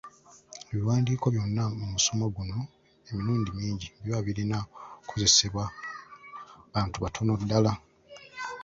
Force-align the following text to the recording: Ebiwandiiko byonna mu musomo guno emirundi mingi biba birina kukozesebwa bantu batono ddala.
Ebiwandiiko 0.71 1.25
byonna 1.33 1.63
mu 1.79 1.85
musomo 1.93 2.25
guno 2.35 2.57
emirundi 3.09 3.49
mingi 3.59 3.87
biba 4.01 4.19
birina 4.25 4.57
kukozesebwa 4.99 5.63
bantu 6.73 6.97
batono 7.03 7.33
ddala. 7.41 7.71